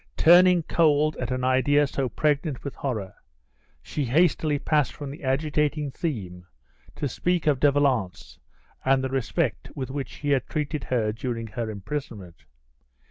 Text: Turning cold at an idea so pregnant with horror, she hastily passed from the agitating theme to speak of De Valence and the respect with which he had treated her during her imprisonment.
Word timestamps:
Turning 0.17 0.63
cold 0.63 1.15
at 1.17 1.29
an 1.29 1.43
idea 1.43 1.85
so 1.85 2.09
pregnant 2.09 2.63
with 2.63 2.73
horror, 2.73 3.13
she 3.83 4.05
hastily 4.05 4.57
passed 4.57 4.91
from 4.93 5.11
the 5.11 5.23
agitating 5.23 5.91
theme 5.91 6.47
to 6.95 7.07
speak 7.07 7.45
of 7.45 7.59
De 7.59 7.71
Valence 7.71 8.39
and 8.83 9.03
the 9.03 9.09
respect 9.09 9.69
with 9.75 9.91
which 9.91 10.15
he 10.15 10.31
had 10.31 10.47
treated 10.47 10.85
her 10.85 11.11
during 11.11 11.45
her 11.45 11.69
imprisonment. 11.69 12.45